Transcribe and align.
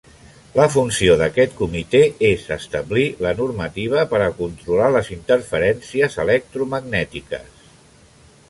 La 0.59 0.63
funció 0.75 1.17
d'aquest 1.19 1.51
comitè 1.59 2.01
és 2.29 2.47
establir 2.55 3.05
la 3.25 3.35
normativa 3.41 4.07
per 4.15 4.23
a 4.29 4.33
controlar 4.41 4.89
les 4.97 5.13
interferències 5.17 6.21
electromagnètiques. 6.27 7.67